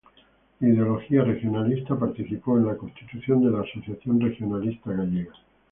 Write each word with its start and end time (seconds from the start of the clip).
De 0.59 0.67
ideología 0.67 1.23
regionalista 1.23 1.95
participó 1.95 2.57
en 2.57 2.65
la 2.65 2.75
constitución 2.75 3.43
de 3.43 3.51
la 3.51 3.59
Asociación 3.61 4.19
Regionalista 4.19 4.93
Gallega. 4.93 5.31